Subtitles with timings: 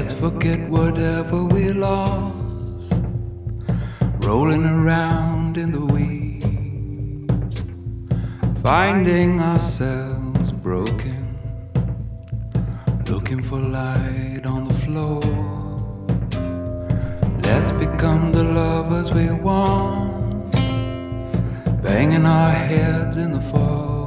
[0.00, 2.92] Let's forget whatever we lost,
[4.20, 7.56] rolling around in the weeds,
[8.62, 11.36] finding ourselves broken,
[13.08, 15.20] looking for light on the floor.
[17.42, 20.52] Let's become the lovers we want,
[21.82, 24.06] banging our heads in the fog.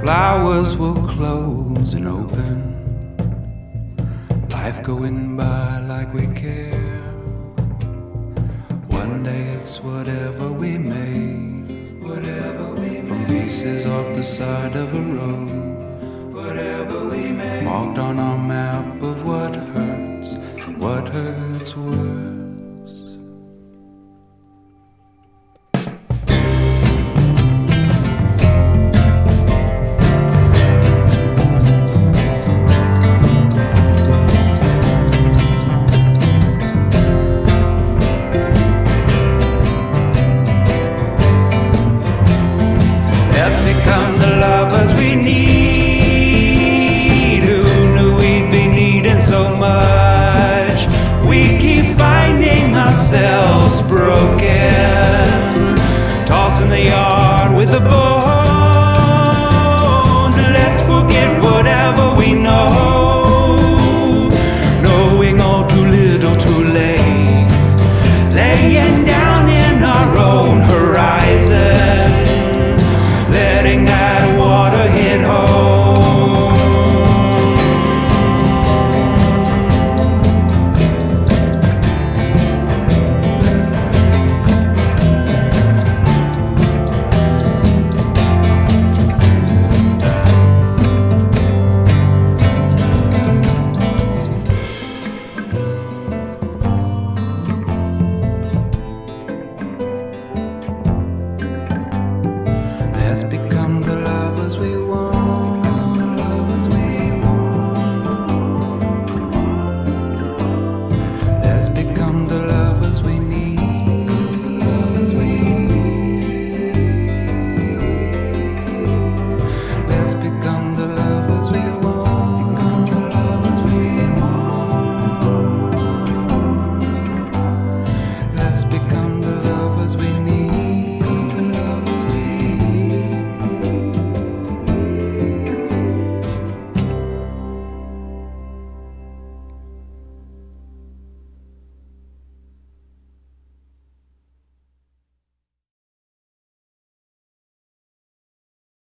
[0.00, 2.79] Flowers will close and open
[4.62, 7.00] Life going by like we care.
[8.88, 13.08] One day it's whatever we made, whatever we made.
[13.08, 15.50] From pieces off the side of a road,
[16.34, 17.64] whatever we made.
[17.64, 18.29] Marked on our
[51.40, 55.76] we keep finding ourselves broken.
[56.26, 57.96] Tossed in the yard with the bones.
[60.56, 62.70] Let's forget whatever we know.
[64.82, 67.48] Knowing all too little too late.
[68.34, 69.19] Laying down.